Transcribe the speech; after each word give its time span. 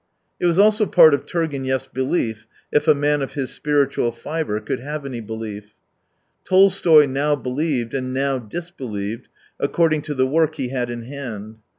It 0.39 0.47
was 0.47 0.57
also 0.57 0.87
part 0.87 1.13
of 1.13 1.27
Turgenev's 1.27 1.85
belief— 1.85 2.47
if 2.73 2.87
a 2.87 2.95
man 2.95 3.21
of 3.21 3.33
his 3.33 3.51
spiritual 3.51 4.11
fibre 4.11 4.59
could 4.59 4.79
have 4.79 5.05
any 5.05 5.19
belief. 5.21 5.75
Tolstoy 6.43 7.05
now 7.05 7.35
believed, 7.35 7.93
and 7.93 8.11
now 8.11 8.39
disbelieved, 8.39 9.29
according 9.59 10.01
to 10.01 10.15
the 10.15 10.25
work 10.25 10.55
he 10.55 10.69
had 10.69 10.89
in 10.89 11.03
hand. 11.03 11.59